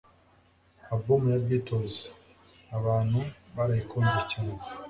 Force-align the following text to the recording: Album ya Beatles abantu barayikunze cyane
Album 0.93 1.21
ya 1.31 1.39
Beatles 1.45 1.95
abantu 2.77 3.19
barayikunze 3.55 4.19
cyane 4.31 4.53